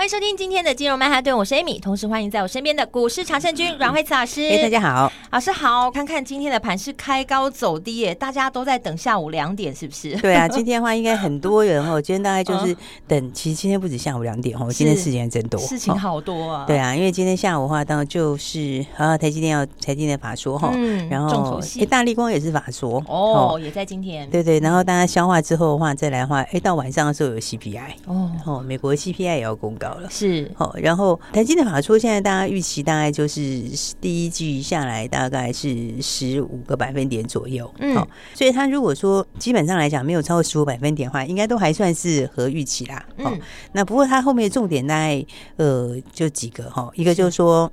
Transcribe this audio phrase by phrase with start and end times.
[0.00, 4.40] 欢迎收听今天的金融曼哈顿，我是 Amy，同时欢迎在我身边的股市常胜军阮慧慈老师。
[4.48, 5.90] 哎，大家好，老师好。
[5.90, 10.16] 看看今天的盘是开高走低耶，大家都在等下午两点，是不是？
[10.16, 12.00] 对啊， 今天的话应该很多人哦。
[12.00, 12.74] 今天大概就是
[13.06, 16.64] 等，其实今天不止下午两点哦，今天事情还真多，事情好多啊。
[16.66, 20.72] 对啊，因为今天下午的话，当然就是啊，台积电要台积电法说哈，
[21.10, 24.26] 然后哎，大立光也是法说哦，也在今天。
[24.30, 30.50] 对对，然后大家消化之后的话，再来的话，哎，到晚上的时候有 CPI 哦哦，美国的 CPI 也要公告了，是。
[30.56, 30.74] 哦。
[30.80, 33.62] 然后台积电法说，现在大家预期大概就是
[34.00, 43.38] 第一季下来大概是十五个百分点左右，嗯，好，所以他如果说基本上来讲没有超过十五百分点的话，应该都还算是合预期啦，嗯，
[43.72, 45.24] 那不过他后面的重点大概
[45.56, 47.70] 呃就几个哈，一个就是说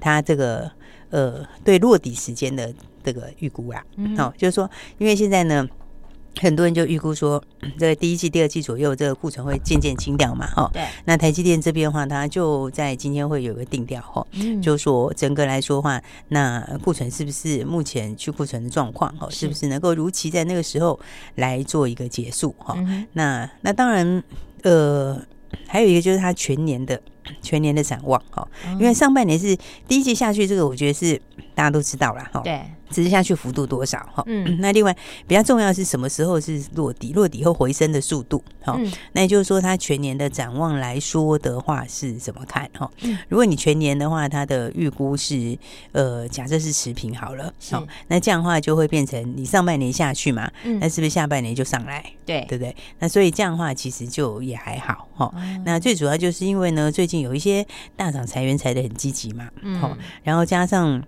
[0.00, 0.70] 他这个
[1.10, 3.84] 呃对落底时间的这个预估啦，
[4.16, 5.68] 好，就是说因为现在呢。
[6.40, 7.42] 很多人就预估说，
[7.78, 10.70] 这个第一季、第二季左右，这个库存会渐渐清掉嘛，哈。
[10.72, 10.86] 对。
[11.04, 14.26] 那台积电这边的话，它就在今天会有个定调，哈，
[14.62, 20.98] 就说整个来说的话，那库存是不是目前去库存的状况，哈，是不是能够如期在那个时候
[21.34, 22.76] 来做一个结束，哈。
[23.14, 24.22] 那那当然，
[24.62, 25.20] 呃，
[25.66, 27.00] 还有一个就是它全年的
[27.42, 28.46] 全年的展望，哈，
[28.78, 31.20] 因为上半年是第一季下去，这个我觉得是
[31.58, 32.40] 大家都知道了，哈。
[32.44, 32.60] 对。
[32.90, 34.22] 只是下去幅度多少哈？
[34.26, 37.12] 嗯， 那另外比较重要的是什么时候是落底？
[37.12, 38.76] 落底后回升的速度哈？
[38.78, 42.90] 嗯，那也就是说，它全年的展望来说的话是怎么看哈？
[43.02, 45.58] 嗯，如果你全年的话，它的预估是
[45.92, 52.02] 呃，假设是持平好了，好，那这样的话就会变成你上半年下去嘛，嗯，那是不是下半年就上来？
[52.24, 52.74] 对，对不对？
[53.00, 55.30] 那所以这样的话其实就也还好哈。
[55.66, 61.04] 那最主要就是因为呢，最近有一些大厂裁员裁的很积极嘛，嗯，然后加上。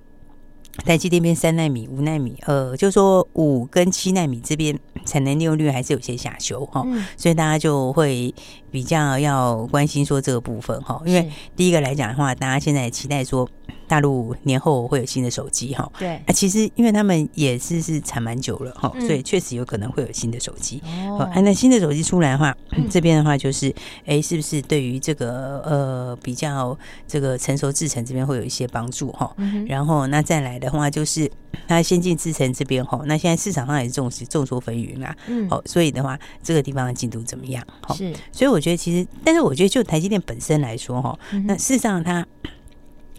[0.84, 8.34] 台积电变三纳米、五纳米，呃，就说五跟七纳米这边产能利用率还是有些下修哈，嗯、所以大家就会
[8.70, 13.48] 比较要关心说这个部分哈，因为第一个来讲的话，大家现在期待说。
[13.86, 16.10] 大陆年后会有新的手机哈，对。
[16.10, 20.80] 啊，其实因为他们也是是产蛮久了哈，所以确实有可能会有新的手机。
[21.08, 22.56] 哦，那新的手机出来的话，
[22.88, 23.74] 这边的话就是，
[24.06, 26.78] 哎，是不是对于这个呃比较
[27.08, 29.34] 这个成熟制程这边会有一些帮助哈？
[29.66, 31.28] 然后那再来的话就是，
[31.66, 37.66] 那先进制程这边哈，那现在市场上也是众众说纷纭啦，嗯，好，所以的话这个地方的进度怎么样？
[37.96, 42.26] 是，所以我觉得其实，但是我觉得就台积电本身来说哈，那事实上它。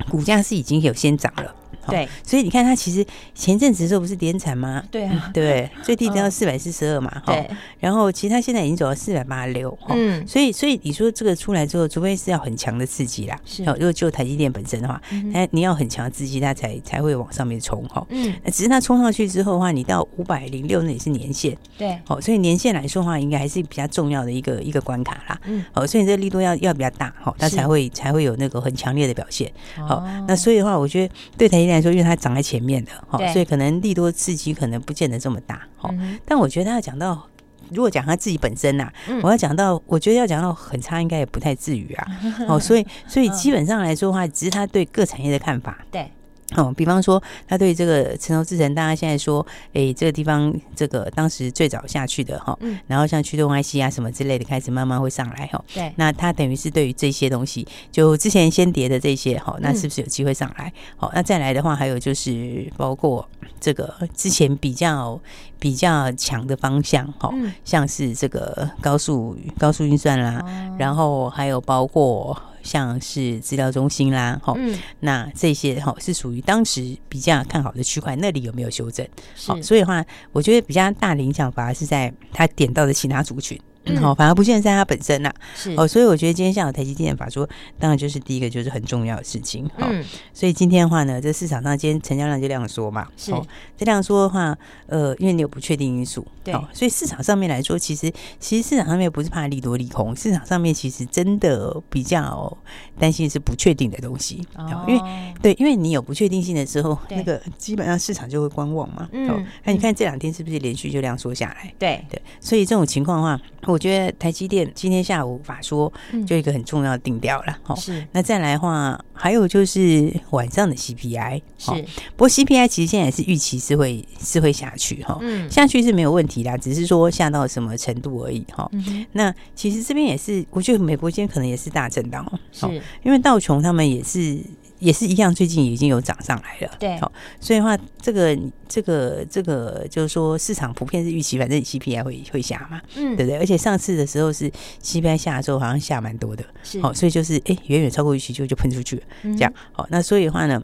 [0.09, 1.55] 股价是已经有先涨了。
[1.87, 4.83] 对，所以你看，它其实前阵子的时候不是跌惨吗？
[4.91, 7.49] 对啊，对， 最低到四百四十二嘛，对。
[7.79, 10.25] 然后其实它现在已经走到四百八十六，嗯。
[10.27, 13.63] 所以，所以你说这个出来之后，除非是要很强的刺激啦，是。
[13.63, 15.01] 如果就台积电本身的话，
[15.33, 18.05] 那，你要很强的刺激，它才才会往上面冲哈。
[18.09, 18.33] 嗯。
[18.45, 21.97] 只是它冲上去之后的话，你到五百零六那也是年线，对。
[22.05, 25.39] 好，所以年线来说的话，应该还是比较重要的一个一个关卡啦。
[25.45, 25.63] 嗯。
[25.71, 29.51] 好，所以这个力度要要比较大哈，它才会才会有那个很强烈的表现。
[29.87, 35.89] 好，那所以的话，我觉得对台积电来说，因为它长在前面的，哈，所以可能利多刺激可能不见得这么大，哈。
[36.25, 37.27] 但我觉得他要讲到，
[37.69, 38.91] 如果讲他自己本身呐，
[39.23, 42.07] 我要讲到，我觉得要讲到很差，应该也不太至于啊。
[42.47, 46.11] 哦，所以所以基本上来说的话，只是他对各产业的看法，对。
[46.55, 60.71] 哦，比方说，他对这个成熟制程，大家现在说，哎，这个地方这个当时最早下去的哈，嗯，然后像驱动 IC 啊什么之类的，开始慢慢会上来哈，对，那他等于是对于这些东西，就之前先跌的这些哈，那是不是有机会上来？
[60.97, 63.27] 好，那再来的话，还有就是包括
[63.59, 65.19] 这个之前比较
[65.57, 70.43] 比较强的方向哈，像是这个高速高速运算啦，
[70.77, 72.37] 然后还有包括。
[72.63, 79.07] 像是资料中心啦，哈，嗯，那这些哈是属于当时比较看好的区块，那里有没有修正？
[79.45, 83.59] 好，所以的话，我觉得比较大的影响反而是在他点到的其他族群。
[83.85, 85.33] 嗯，好，反而不见得在它本身呐。
[85.55, 87.49] 是哦，所以我觉得今天下午台积电法说，
[87.79, 89.67] 当然就是第一个就是很重要的事情。
[89.77, 93.07] 嗯，所以今天的话呢，这市场上今天成交量就量缩嘛。
[93.17, 93.31] 是，
[93.75, 94.55] 这量缩的话，
[94.85, 96.25] 呃，因为你有不确定因素。
[96.43, 96.53] 对。
[96.73, 102.55] 所以市场上面来说，其实其实市场上面不是怕利多利空，市场上面其实真的比较
[102.99, 104.45] 担心是不确定的东西。
[104.55, 104.85] 哦。
[104.87, 105.01] 因为
[105.41, 109.09] 对，因为你有不确定性的时候，那个基本上市场就会观望嘛。
[109.11, 109.43] 嗯。
[109.63, 111.73] 那你看这两天是不是连续就量缩下来？
[111.79, 112.21] 对对。
[112.39, 113.41] 所以这种情况的话。
[113.71, 115.91] 我觉得台积电今天下午法说
[116.27, 117.57] 就一个很重要的定调了。
[117.67, 118.07] 哦、嗯，是。
[118.11, 121.71] 那再来的话，还有就是晚上的 CPI 是。
[122.15, 128.69] 不过 CPI 其实现在也是预期是会是会下去哈，嗯，下去是没有问题啦，只是说下到什么程度而已哈。
[128.73, 132.65] 嗯、那其实这边也是，我觉得美国今天可能也是大震荡哦，是
[133.03, 134.39] 因为道琼他们也是。
[134.81, 136.75] 也是一样，最近已经有涨上来了。
[136.79, 138.37] 对，好，所以的话，这个、
[138.67, 143.37] 这个、这个，就是说，市场普遍是预期，反正 CPI 会会下嘛，嗯，对不对？
[143.37, 144.51] 而且上次的时候是
[144.83, 150.61] CPI 下的时候，好像下蛮多的，是，好，所以就是哎，远远超过预期就就喷出去了，这样，好，那所以的话呢，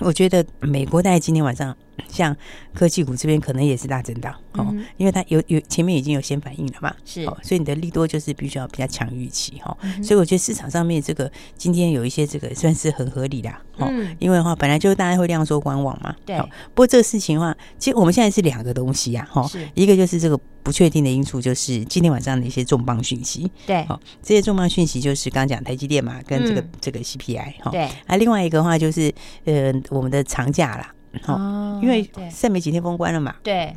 [0.00, 1.74] 我觉得美国大概今天晚上。
[2.08, 2.36] 像
[2.72, 7.22] 科技股这边可能也是大震荡哦，嗯、因为它有有前面已经有先反应了嘛，是。
[7.24, 16.38] 哦，所以你的利多就是必须要比较强预期哈，嗯、所以我觉得市场上面这个今天有一些这个算是很合理的哦，嗯、因为的话本来就大家会量缩观望嘛，对，
[16.74, 29.12] 不过这个事情的话，其实我们现在是两个东西呀，哈，一个就是这个不确定的因素，就是今天晚上的一些重磅讯息，对，哦，这些重磅讯息就是刚刚讲台积电嘛，跟这个、嗯、这个 CPI 哈，对，啊，另外一个的话就是
[29.44, 30.94] 呃我们的长假啦。
[31.26, 33.76] 哦，因为剩没几天封关了嘛，对。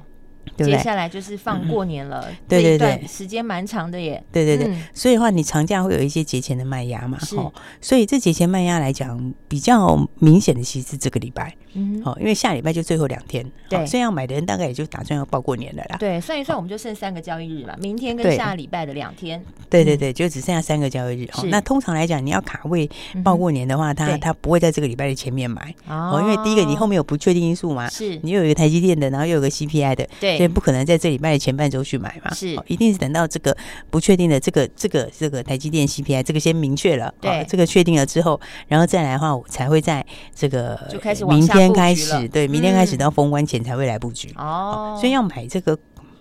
[0.57, 4.21] 接下来就是放过年了，对对对，时间蛮长的耶。
[4.31, 7.35] 对对对，所以的话，你长假会有一些节前的卖压嘛，是。
[7.79, 15.97] 所以这节前卖压来讲，比较明显的其实是这个礼拜，嗯，哦，因为下礼拜就最后两天，对，所以要买的人大概也就打算要报过年了啦。
[15.97, 19.43] 对，算一算，我们就剩三个交易日嘛，明天跟下礼拜的两天。
[19.69, 21.29] 对对对，就只剩下三个交易日。
[21.33, 21.47] 是。
[21.47, 22.89] 那通常来讲，你要卡位
[23.23, 30.30] 报过年的话，他他不会在这个礼拜的前面买哦，因为第一个你后面有不确定因素嘛，是你又有一个台积电的，然后又有个 CPI 的，对。
[30.37, 33.55] 所以不可能在这礼拜的前半周去买嘛，是，一定是等到这个
[33.89, 40.05] 不确定的这个这个这个台积电 CPI 这个先明确了，对，这个确定了之后，然后再来的话，我才会在
[40.35, 44.33] 这个就开始明天开始，对，明天开始到封关前才会来布局。
[44.37, 45.77] 哦，所以要买这个，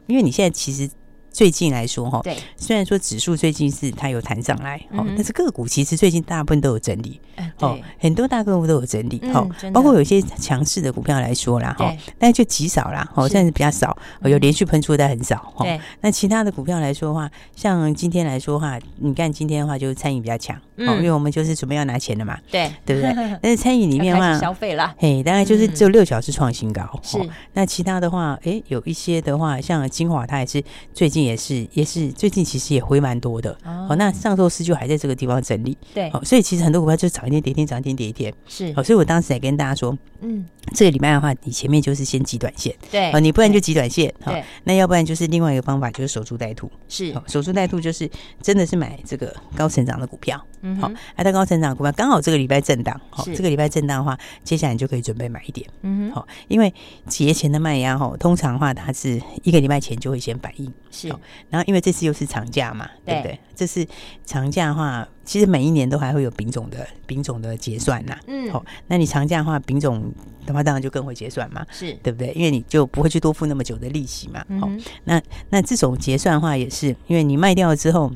[0.07, 0.91] 因为你现在其实。
[1.33, 7.21] 最近来说哈，对，虽然说指数最近是它有弹上来，哦，但是个股其实最近大部分都有整理，
[7.61, 15.65] 哦，很多大个股都有整理，哈，包括有些强势的股票来说啦，哈，但就极少啦，哦，现在是比较少，有连续喷出的但很少，哈，
[16.01, 23.13] 那其他的股票来说的话，像今天来说的话，你看今天的话就是餐饮比较强，哦，因为我们就是准备要拿钱了嘛，对，对不对？
[23.41, 27.17] 但是餐饮里面的话，消费了，嘿，大概就是只有六小是创新高，是，
[27.53, 30.61] 那其他的话，哎，有一些的话，像精华它也是
[30.93, 31.20] 最近。
[31.23, 33.57] 也是也是最近其实也回蛮多的。
[33.65, 40.45] 哦，那上周四就还在这个地方整理，对，好所以其实很多股票就涨一天跌一天，涨一天跌一天，是，好所以我当时也跟大家说，嗯，
[40.75, 48.09] 这个礼拜的话，你前面就是先挤短线，对，你不然就挤短线，对，那要不然就是另外一个方法就是守株待兔，是，守株待兔就是
[48.41, 56.73] 真的是买这个高成长的股票，嗯，好，还在高成长股票刚好这个礼拜震荡，好，这个礼拜震荡的话，接下来你就可以准备买一点，嗯，好，因为
[57.07, 61.10] 节前的卖压哈，通常的话它是一个礼拜前就会先反应，是。
[61.49, 63.39] 然后，因为这次又是长假嘛，对不对？
[63.55, 63.87] 这是
[64.25, 68.19] 长假的话，其实每一年都还会有丙种的丙种的结算呐。
[68.27, 70.13] 嗯，好，那你长假的话，丙种
[70.47, 72.33] 的话当然就更会结算嘛，是对不对？
[72.35, 74.45] 因为你就不会去多付那么久的利息嘛。
[74.61, 74.71] 好，
[75.05, 75.21] 那
[75.51, 78.11] 那这种结算的话，也是因为你卖掉了之后，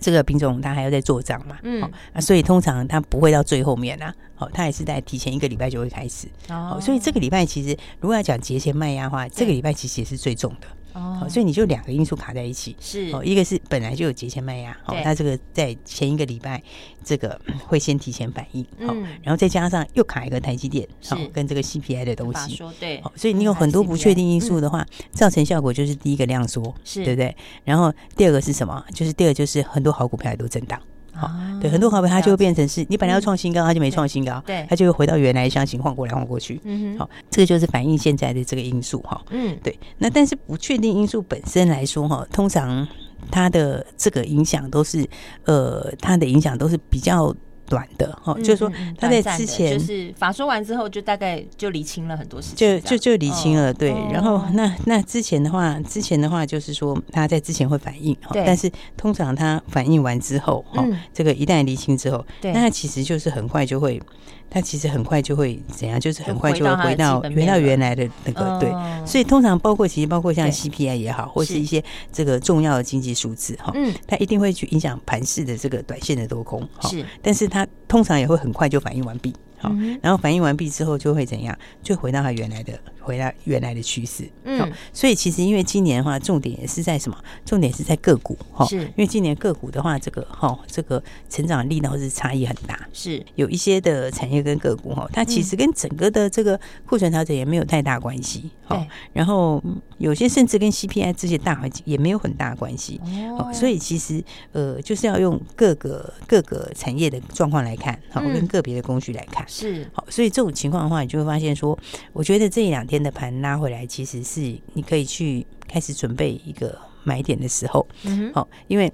[0.00, 1.56] 这个品种它还要再做账嘛。
[1.62, 1.82] 嗯，
[2.12, 4.12] 啊，所以通常它不会到最后面啊。
[4.38, 6.28] 好，它也是在提前一个礼拜就会开始。
[6.50, 10.66] 哦，所以这个礼拜其实如果要讲节前卖压的话，这个礼拜其实也是最重的。
[10.96, 13.10] 哦，所以你就两个因素卡在一起，是。
[13.12, 16.62] 哦，一个是本来就有节前卖压，哦，它这个在前一个礼拜
[17.04, 27.04] 这个会先提前反应，嗯，然后再加上又卡一个台积电，哦，跟这个 CPI 的东西，对，所以你有很多不确定因素的话，造成效果就是第一个量缩，是。
[27.04, 27.36] 对不对？
[27.64, 28.84] 然后第二个是什么？
[28.92, 30.80] 就是第二个就是很多好股票也都震荡。
[31.16, 31.30] 好，
[31.60, 36.60] 对，很多好朋友它就会变成是你本来要创新高，它就没创新高，对，它就会回到原来箱型晃过来晃过去。
[36.64, 39.20] 嗯哼，好，这个就是反映现在的这个因素哈。
[39.30, 39.78] 嗯，对。
[39.98, 42.86] 那但是不确定因素本身来说哈，通常
[43.30, 45.08] 它的这个影响都是
[45.44, 47.34] 呃，它的影响都是比较。
[47.68, 53.72] 短的哈，就是说他在之前就是法说完之后，就大概就理清了很多事情，就就就理清了。
[53.72, 64.00] 对，然后那那之前的话，之前的话就是说他在之前会反应，但是通常他反应完之后，哈，这个一旦理清之后，那他其实就是很快就会。
[64.48, 68.70] 它其实很快就会怎样，就是很快就会回到回到原来的那个对，
[69.06, 79.34] 所以通常包括其实包括像 CPI 也好，或是一些这个重要的经济数字哈，嗯，它一定会去影响盘势的这个短线的多空哈，是，但是它通常也会很快就反应完毕。
[79.58, 81.56] 好，然后反应完毕之后就会怎样？
[81.82, 82.78] 就回到它原来的。
[83.06, 87.16] 回到原来的趋势，嗯，所以其实因为今年的话，重点也是在什么？
[87.44, 88.80] 重点是在个股，哈，是。
[88.80, 93.24] 因为今年个股的话，这个哈，这个成长力道是差异很大，是。
[93.36, 99.62] 有一些的产业跟个股哈，它其实跟整个的这个库存调整也没有太大关系，好，然后
[99.98, 103.00] 有些甚至跟 CPI 这些大环境也没有很大关系，
[103.38, 104.20] 哦，所以其实
[104.50, 109.88] 呃，就是要用各个各个产业的状况来看，好，跟个别的工具来看，是。
[109.92, 111.78] 好，所以这种情况的话，你就会发现说，
[112.12, 112.95] 我觉得这一两天。
[113.02, 114.40] 的盘拉回来，其实是
[114.74, 118.92] 你可以去开始准备一个买点的时候，嗯，好，因为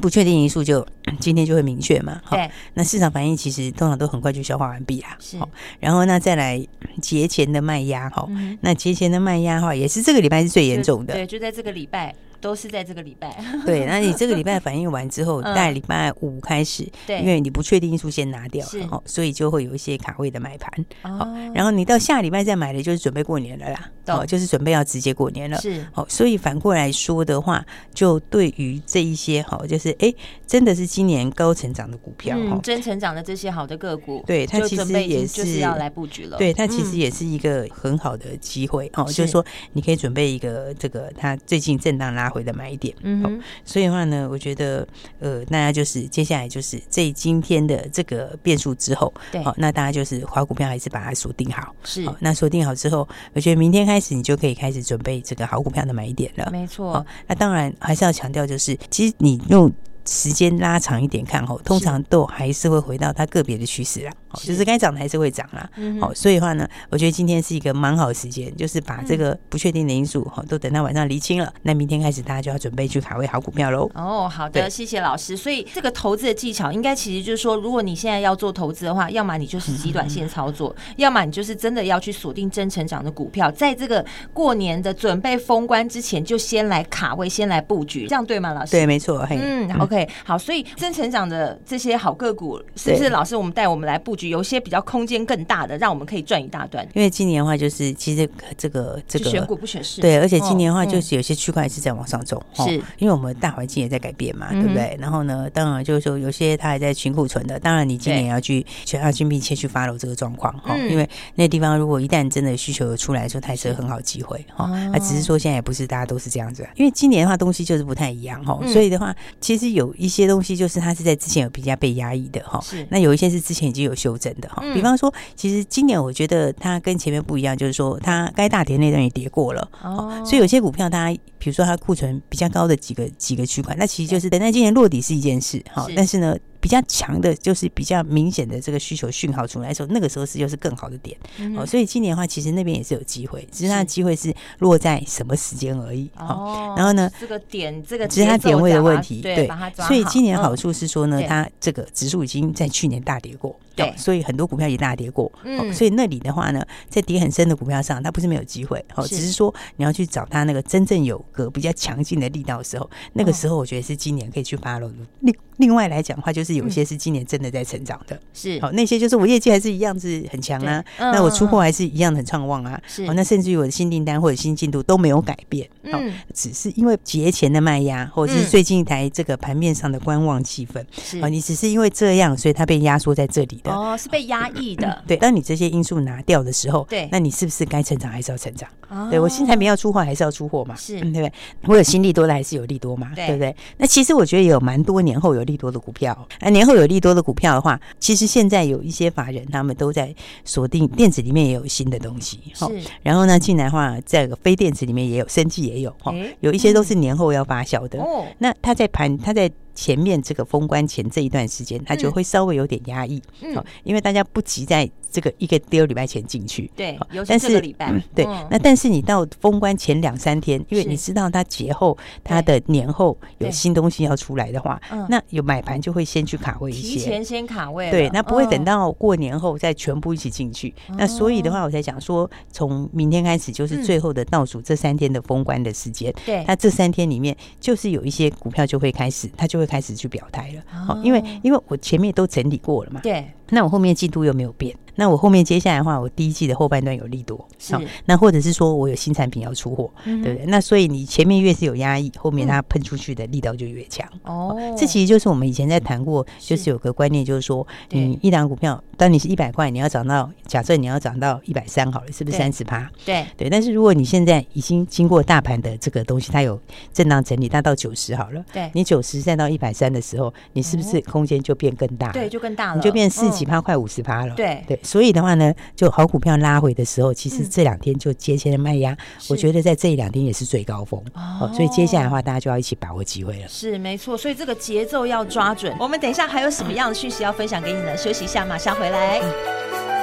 [0.00, 0.86] 不确定因素就
[1.20, 2.36] 今天就会明确嘛，好，
[2.74, 5.38] 那市场反应其实通常都很快就消化完毕啦，是，
[5.80, 6.66] 然后那再来
[7.00, 8.28] 节前的卖压，哈，
[8.60, 12.14] 那节前的卖压的话，也是这个礼拜是最严重的，对，就在这个礼拜。
[12.40, 13.84] 都是在这个礼拜，对。
[13.86, 21.26] 那你这个礼拜反应完之后，在礼拜五开始，对，因为你不确定因素先拿掉，哦，所以就会有一些卡位的买盘，哦。
[21.54, 25.84] 然后你到下礼拜再买的，就是准备过年了啦，哦，就是准备要直接过年了，是。
[25.94, 27.64] 哦，所以反过来说的话，
[27.94, 30.12] 就对于这一些，好，就是哎，
[30.46, 42.94] 真的是今年高成长的股票，嗯，真成长的这些好的个股，对，它其实也是要来布局了，对，它其实也是一个很好的机会，哦，就是说你可以准备一个这个它最近震荡拉回的买点。
[43.02, 43.30] 嗯、哦，
[43.64, 44.86] 所以的话呢，我觉得
[45.18, 57.06] 呃，大家就是接下来就是这今天的这个变数之后，对，好、哦，那大家就是花股票还是把它锁定好，是、哦，那锁定好之后，我觉得明天开始你就可以开始准备这个好股票的买点了，没错、哦。
[57.26, 59.72] 那当然还是要强调，就是其实你用。
[60.06, 64.12] 时间拉长一点看后，通常都还是会回到它个别的趋势啦。
[64.28, 65.68] 好，就是该涨的还是会涨啦。
[66.00, 73.90] 好，所以的话呢，我觉得今天是一个蛮好的时间，就是把这个不确定的因素哈，都等到晚上厘清了，那明天开始大家就要准备去卡位好股票喽。
[73.94, 75.36] 哦，好的，谢谢老师。
[75.36, 88.72] 所以这个投资的技巧，应该其实就是说，如果你现在要做投资的话，要么你就是极短线操作，要么你就是真的要去锁定真成长的股票，在这个过年的准备封关之前，就先来卡位，先来布局，这样对吗，老师？
[88.72, 89.26] 对，没错。
[89.30, 94.28] 嗯，OK，好，所以真成长的这些好个股，是不是老师我们带我们来布局？
[94.28, 96.86] 有些比较空间更大的，让我们可以赚一大段。
[96.94, 104.96] 因为今年的话，就是其实这个这个选股不选市，对，而且今年的话，就是有些区块是在往上走，是因为我们大环境也在改变嘛，对不对？
[104.98, 114.66] 然后呢，当然就是说有些它还在群库存的，当然你今年要去全要去密切去 follow 这个状况哈，因为那地方如果一旦真的需求有出来的时候，它是很好机会哈。
[114.92, 125.12] 那只是说现在也不是大家都是这样子，因为今年的话东西就是不太一样哈，所以的话，其实有一些东西就是它是在之前有比较被压抑的哈，那有一些是之前已经有修正的哈，比方说。
[125.34, 136.36] 其实今年我觉得它跟前面不一样，就是说它该大跌那段也跌过了，哦，所以有些股票它，比如说它库存比较高的几个几个区块，那其实就是等待今年落底是一件事，哈，但是呢。
[136.66, 141.64] 比较强的，就是比较明显的这个需求讯号出来的时候，那个时候是又是更好的点、嗯、哦。
[141.64, 146.10] 所以今年的话，其实那边也是有机会，只是它的机会是落在什么时间而已。
[146.16, 149.48] 哦，然后呢，这个点这个只是它点位的问题，对。
[149.86, 155.30] 所以今年好处是说呢，它这个指数已经在去年大跌过，对，所以很多股票也大跌过。
[155.44, 164.90] 嗯，所以那里的话呢，在跌很深的股票上，它不是没有机会，哦，只是说你要去找它那个真正有个比较强劲的力道的时候，那个时候我觉得是今年可以去 follow。
[165.20, 185.16] 另另外来讲的话，就是有些是今年真的在成长的，是好那些就是我业绩还是一样是很强啊，那我出货还是一样很畅旺啊，是那甚至于我的新订单或者新进度都没有改变，嗯，只是因为节前的卖压，或者是最近一台这个盘面上的观望气氛，是你只是因为这样，所以它被压缩在这里的哦，是被压抑的，对。
[185.16, 188.68] 当你这些因素拿掉的时候，对，那你是不是该成长还是要成长？
[189.10, 190.76] 对我新产品要出货还是要出货嘛？
[190.76, 191.32] 是对不对？
[191.64, 193.10] 我有新利多的还是有利多嘛？
[193.16, 193.54] 对不对？
[193.78, 202.64] 那其实我觉得也有蛮多年后有利多的股票，那年后有利多的股票的话，其实现在有一些法人他们都在锁定电子里面也有新的东西，是。
[203.02, 208.00] 然后呢，进来的话，在非电子里面也有，生技也有，哈，有一些都是年后要发酵的。
[208.00, 209.50] 哦，那他在盘，他在。
[209.76, 224.80] 前面这个封关前这一段时间，它就会稍微有点压抑，嗯，因为大家不急在这个一个第二礼拜前进去，对，但是礼拜，对，那但是你到封关前两三天，因为你知道它节后它的年后有新东西要出来的话，
[225.10, 230.74] 那有买盘就会先去卡位一些，提前先卡位，对，那不会等到过年后再全部一起进去。
[230.96, 239.65] 那所以的话，我才讲说，从明天开始就是最后的倒数这三天的封关的时间，对，那这三天里面就是有一些股票就会开始，它就会。
[239.66, 244.76] 开始去表态了，好，因为因为我前面都整理过了嘛，对，那我后面进度又没有变。
[244.98, 247.76] 那我后面接下来的话，我第一季的后半段有利多，是。
[248.06, 250.46] 那或者是说我有新产品要出货，嗯、对不对？
[250.46, 254.08] 那所以你前面越是有压抑，后面它喷出去的力道就越强。
[254.22, 262.90] 哦，这其实就是我们以前在谈过，就是有个观念，就是说你一档股票，当你是一百块，你要涨到假设你要涨到一百三好了，是不是三十趴？
[263.04, 263.50] 对对。
[263.50, 266.58] 但是如果你现在已经经过大盘的这个东西，它有
[266.94, 272.12] 震荡整理，它到九十好了，对，你九十再到一百三的时候，你是不是空间就变更大？
[272.12, 274.34] 对，就更大了，你就变四几趴，快五十趴了。
[274.34, 275.52] 对对，所以的话呢。
[275.74, 278.96] 就好股票拉回的时候，其实这两天就节前的卖压，
[279.28, 281.50] 我觉得在这一两天也是最高峰哦。
[281.54, 283.48] 所以接下来的话，大家就要一起把握机会了。
[283.48, 285.76] 是没错，所以这个节奏要抓准。
[285.78, 287.96] 我们等一下还有什么样的讯息要分享给你呢？
[287.96, 289.95] 休息一下，马上回来。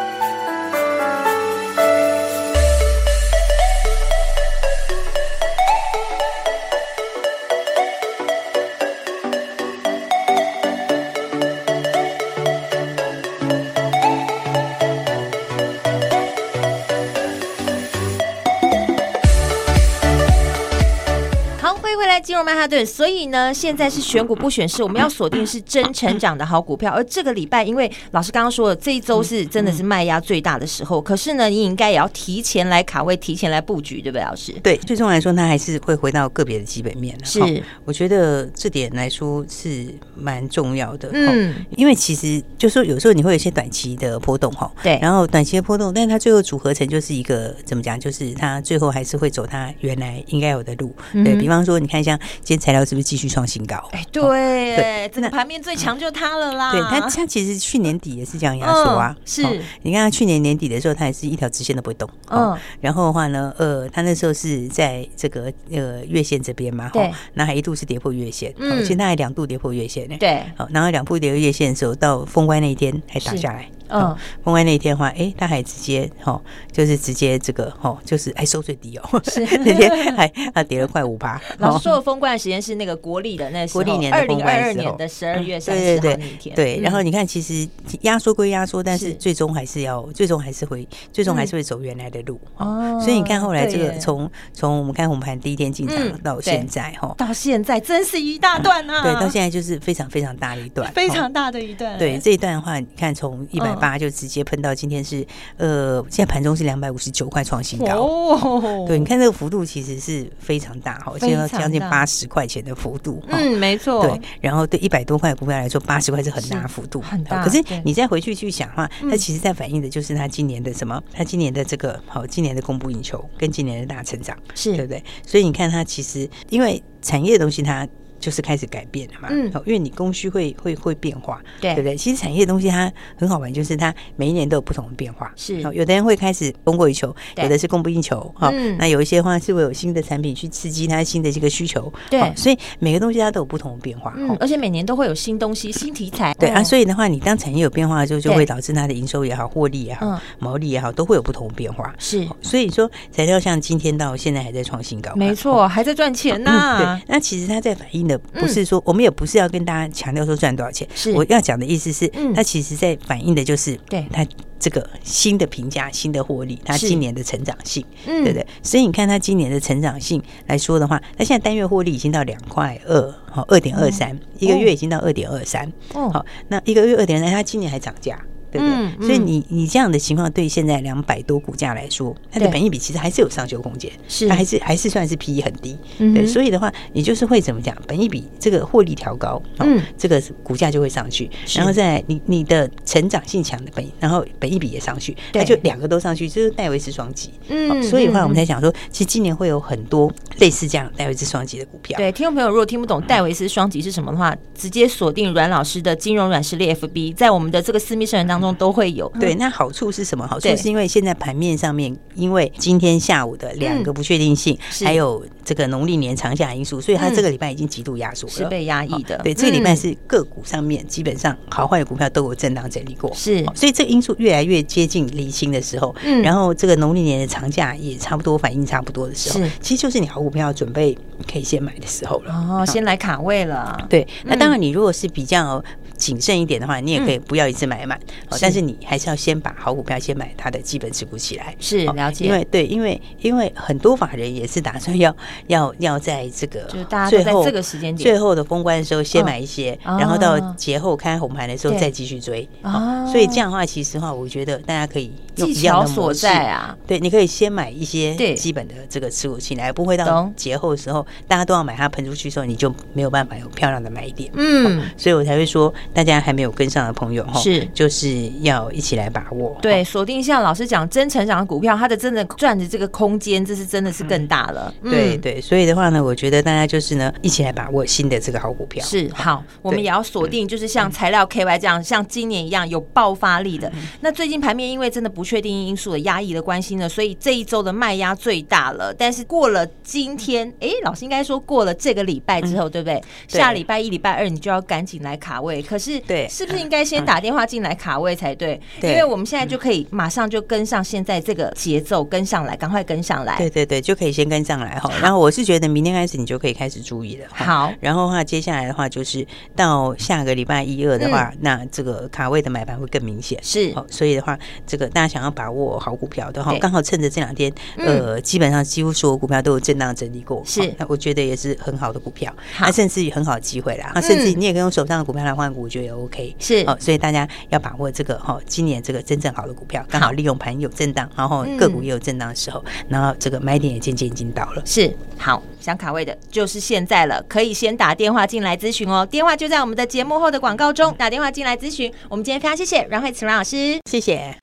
[22.23, 26.89] 金融曼哈顿，所以呢，现在是选股不选市，我们要锁定是真成长的好股票。
[26.93, 34.53] 而这个礼拜，因为老师刚刚说了，这一周是真的是卖压最大的时候，可是呢，你应该也要提前来卡位，提前来布局，对不对，老师？
[34.63, 37.13] 对，最终来说，它还是会回到个别的基本面。
[37.25, 37.41] 是，
[37.83, 41.09] 我觉得这点来说是蛮重要的。
[41.11, 47.99] 嗯，因为其实就说有时候你会有一些短期的波动哈，对，然后短期的波动，但是它最后组合成就是一个怎么讲？
[47.99, 50.95] 就是它最后还是会走它原来应该有的路。
[51.11, 52.29] 对，比方说，你看像。
[52.43, 53.75] 今天材料是不是继续创新高？
[53.91, 56.71] 哎，对，对，整个盘面最强就它了啦。
[56.71, 59.15] 对它，它其实去年底也是这样压缩啊。
[59.25, 59.41] 是，
[59.81, 62.09] 你看它去年年底的时候，它也是一条直线都不会动。
[62.29, 67.03] 嗯，然后的话呢，呃，它那时候是在这个呃月线这边嘛，对，
[67.33, 70.15] 然后还一度是跌破月线，嗯，其实它还两度跌破月线呢。
[70.19, 73.67] 对，好，然后两度跌破月线的时候，到封关那一天还打下来。
[73.93, 81.39] 嗯，封关那一天的话，哎，他还直接哈，就是直接这个哈，就是哎收最低哦，是 那天还啊跌了快五趴。
[81.59, 86.55] 老师说的封关的时间是那个国历的那国历年二零二二年的十二月三十号那一天。
[86.55, 87.69] 对，然后你看，其实
[88.01, 92.41] 压缩归压缩，但是最终还是要，最终还是会，最终还是会走原来的路。
[92.57, 99.03] 哦，所以你看后来这个从从我们看红盘第一天进场到现在哈，到现在真是一大段啊。
[99.03, 101.95] 对，到现在就是非常非常大的一段，非常大的一段。
[101.99, 103.82] 对，这一段的话，你看从一百。
[103.83, 107.85] 八就直接喷到今天是呃，现在盘中是两百五十九块创新高。
[107.85, 113.21] 哦，对，你看这个幅度其实是非常大哈，现在将近八十块钱的幅度。
[113.27, 114.07] 嗯，没错。
[114.07, 117.43] 对，然后对一百多块股票来说，八十块是很大幅度，很大。
[117.43, 121.03] 可是你再回去去想的话，它其实在反映的就是它今年的什么？
[121.11, 125.03] 它今年的这个好，今年的供不应求跟今年的大成长，是对不对？
[125.27, 127.85] 所以你看它其实因为产业的东西它。
[128.23, 131.97] 就是开始改变了嘛，嗯，因为你供需会会会变化，对，对不对？
[131.97, 135.59] 其实产业的东西它很好玩，就是它每一年都有不同的变化，是。
[135.73, 138.49] 有的人会开始供过于求，有的是供不应求，哈。
[138.79, 142.33] 那有一些话是会有新的产品去刺激它新的这个需求，对。
[142.37, 146.63] 所以每个东西它都有不同的变化，嗯，而且每年都会有新东西、新题材，对啊。
[146.63, 152.25] 所以的话，你当产业有变化的时候，就会导致它的营收也好、获利也好、毛利也好，都会有不同的变化，是。
[152.41, 156.77] 所以说，材料像今天到现在还在创新高，没错，还在赚钱呢。
[156.77, 158.93] 对，那其实它在反映的不是说我。
[158.93, 164.23] 我们也不是要跟大家强调说赚多少钱，是我要讲的意思是，它其实在反映的就是对它
[164.59, 168.45] 这个新的评价、新的获利，它今年的成长性，嗯对不对？
[168.61, 178.23] 所以你看它今年的成长性来说的话，它现在单月获利已经到两块二，好，二点二三，一个月已经到二点二三，好，那一个月二点三，它今年还涨价。
[178.53, 178.75] 对不对？
[178.75, 185.77] 嗯嗯、所以你你这样的情况，对现在两百多股价来说，它的本益比其实还是有上修空间，是它还是还是算是 P E 很低。
[185.97, 187.75] 嗯、对，所以的话，你就是会怎么讲？
[187.87, 197.31] 本益比这个获利调高，嗯，这个股价就会上去，然后再你你的成长性强的本，然后本益比也上去，对，它就两个都上去，就是戴维斯双击。
[197.47, 201.97] 嗯，所以的话，我们才想说，其实今年会有很多类似这样戴维斯双击的股票。
[201.97, 209.07] 对，听众朋友如果听不懂戴维斯双击是什么的话，直接锁定阮老师的金融软实力 F B，在我们的这个私密社团当中都会有。
[209.19, 210.25] 对，那好处是什么？
[210.25, 219.17] 好处是因为现在盘面上面，因为今天下午的两个不确定性，还有这个农历年长假因素，所以它这个礼拜已经极度压缩了，是被压抑的。
[219.19, 223.45] 对，这个礼拜是个股上面基本上好坏的股票都有震荡整理过，是。
[223.53, 230.97] 所以这个因素越来越接近厘清的时候，嗯，然后这个农历年的长假也差不多反应差不多的时候，其实就是你好股票准备
[231.31, 232.33] 可以先买的时候了。
[232.33, 233.85] 哦，先来卡位了。
[233.89, 235.63] 对，那当然你如果是比较。
[235.95, 237.97] 谨慎一点的话，你也可以不要一次买满，
[238.33, 238.41] 是。
[238.41, 241.55] 但是你还是要先把好股票先买它的基本持股起来。
[241.59, 245.15] 是了解，因为对，因为因为很多法人也是打算要
[245.47, 247.97] 要要在这个就是大家都在这个时间点。
[247.97, 252.47] 最后的封关的时候先买一些，哦、然后到节后开红盘的时候再继续追。
[252.61, 256.75] 哦，所以这样的话，其实的话，我觉得大家可以用一样的模式啊。
[256.85, 264.31] 对，你可以先买一些基本的这个持股进来，不会到节后的时候大家都要买它喷出去的时候，你就没有办法有漂亮的买点。
[264.35, 267.63] 嗯，所以我才会说，大家还没有跟上的朋友哈，是。
[267.73, 269.57] 就是要一起来把握。
[269.61, 274.73] 对，锁定像老师讲真成长的股票，它的真的赚的这个空间，这是真的是更大了。
[274.83, 278.83] 对对，所以的话呢，我觉得大家就是呢，一起来把握新的这个好股票。
[278.85, 283.71] 是好，我们也要锁定，就是像材料 KY 这样，像今年一样有爆发力的。
[284.01, 288.93] 那最近盘面因为真的不确定因素的压抑的关系呢，所以这一周的卖压最大了。
[288.93, 293.01] 但是过了今天，哎，老师应该说过了这个礼拜之后，对不对？
[293.27, 295.61] 下礼拜一、礼拜二你就要赶紧来卡位。
[295.61, 298.59] 可是，对，是不是应该先打电话进来卡位才对？
[298.81, 303.37] 因为我们现在就可以马上就跟上现在这个节奏，跟上来，赶快跟上来。
[303.37, 304.91] 对对对，就可以先跟上来哈。
[305.01, 307.27] 然后我是觉得明天开始你就可以开始注意了。
[307.31, 313.39] 好，然后的话接下来的话就是到下个礼拜一二的话，那这个卡位的买盘会更明显。
[313.43, 320.41] 是，所以的话，这个大家想要把握好股票的话，刚好趁着这两天，呃，基本上几乎所有股票都有震荡整理过。
[320.45, 323.91] 是，那我觉得也是很好的股票，那甚至于很好的机会啦。
[323.93, 326.35] 那甚至你也可以用手上的股票来换股，我觉得也 OK。
[326.39, 334.61] 是，哦，所以大家要把握这个哈，今年这个真正好的股票，刚好利用盘有震荡，然后个股也有震荡的时候，然后这个买点也渐渐已经到了。
[334.65, 341.93] 是，好，想卡位的就是现在了，可以先打电话进来咨询哦，电话就在我们的节目后的广告中，打电话进来咨询。
[342.09, 344.35] 我们今天非常谢谢阮慧慈阮老师，谢谢。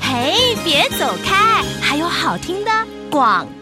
[0.00, 2.70] 嘿，别走开，还有好听的
[3.10, 3.59] 广告。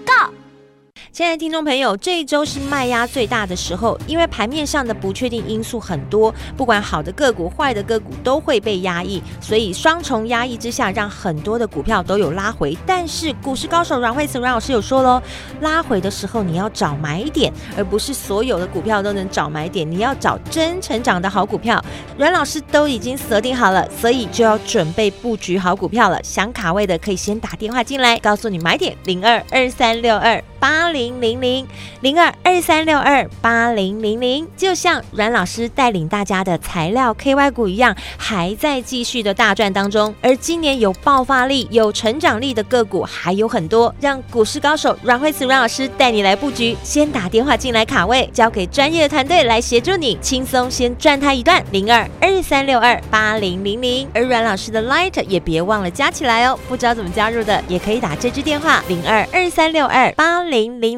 [1.19, 12.79] 现在听众朋友，这一周是卖压最大的时候，因为盘面上的不确定因素很多，不管好的个股、坏的个股都会被压抑，所以双重压抑之下，让很多的股票都有拉回。
[12.87, 15.21] 但是股市高手阮蕙慈阮老师有说喽，
[15.61, 21.85] 拉回的时候你要找买点，而不是所有的股票都能找买点，你要找真成长的好股票。
[22.17, 26.23] 阮老师都已经锁定好了，所以就要准备布局好股票了。
[26.23, 31.08] 想卡位的可以先打电话进来，告诉你买点零二二三六二八零。
[31.09, 31.69] 零零零
[32.01, 40.15] 零二二三六二八零零零，就像阮老师带领大家的材料 KY 股一样，还在继续的大赚当中。
[40.21, 46.77] 而今年有爆发力、有成长力的个股还有很多，让股市高手阮蕙慈阮老师带你来布局。
[46.83, 51.65] 先打电话进来卡位，交给专业的团队来协助你，轻松先赚他一段。
[51.71, 56.59] 零二二三六二八零零零，而阮老师的 Light 也别忘了加起来哦。
[56.69, 60.98] 不知道怎么加入的，也可以打这支电话零二二三六二八零零